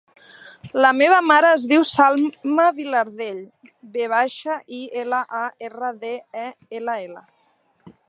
La 0.85 0.89
meva 1.01 1.19
mare 1.31 1.51
es 1.57 1.65
diu 1.73 1.85
Salma 1.89 2.65
Vilardell: 2.79 3.39
ve 3.99 4.09
baixa, 4.17 4.59
i, 4.81 4.83
ela, 5.05 5.23
a, 5.45 5.47
erra, 5.71 5.97
de, 6.07 6.15
e, 6.49 6.51
ela, 6.83 7.03
ela. 7.09 7.29